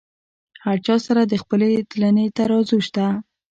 هر 0.65 0.77
چا 0.85 0.95
سره 1.05 1.21
د 1.23 1.33
خپلې 1.43 1.69
تلنې 1.91 2.25
ترازو 2.37 2.77
شته. 2.87 3.05